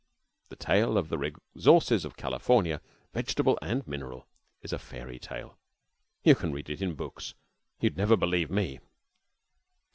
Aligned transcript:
The 0.49 0.55
tale 0.55 0.97
of 0.97 1.09
the 1.09 1.19
resources 1.53 2.05
of 2.05 2.17
California 2.17 2.81
vegetable 3.13 3.59
and 3.61 3.87
mineral 3.87 4.25
is 4.63 4.73
a 4.73 4.79
fairy 4.79 5.19
tale. 5.19 5.59
You 6.23 6.33
can 6.33 6.51
read 6.51 6.71
it 6.71 6.81
in 6.81 6.95
books. 6.95 7.35
You 7.79 7.91
would 7.91 7.97
never 7.97 8.17
believe 8.17 8.49
me. 8.49 8.79